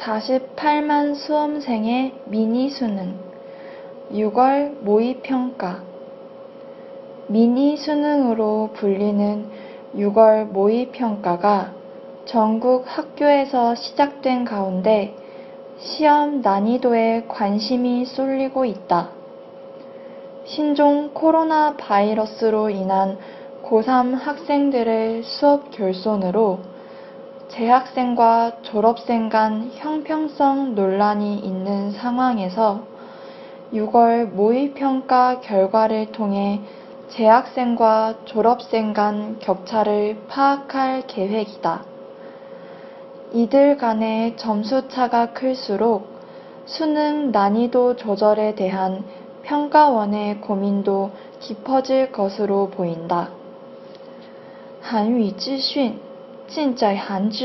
[0.00, 3.14] 48만 수험생의 미니 수능
[4.12, 5.82] 6월 모의 평가
[7.28, 9.46] 미니 수능으로 불리는
[9.94, 11.72] 6월 모의 평가가
[12.24, 15.14] 전국 학교에서 시작된 가운데
[15.78, 19.10] 시험 난이도에 관심이 쏠리고 있다.
[20.44, 23.18] 신종 코로나 바이러스로 인한
[23.64, 26.60] 고3 학생들의 수업 결손으로
[27.48, 32.82] 재학생과 졸업생 간 형평성 논란이 있는 상황에서
[33.72, 36.60] 6월 모의평가 결과를 통해
[37.08, 41.84] 재학생과 졸업생 간 격차를 파악할 계획이다.
[43.32, 46.08] 이들 간의 점수차가 클수록
[46.64, 49.04] 수능 난이도 조절에 대한
[49.42, 53.30] 평가원의 고민도 깊어질 것으로 보인다.
[54.80, 56.05] 한위 지讯
[56.48, 57.44] 正在喊住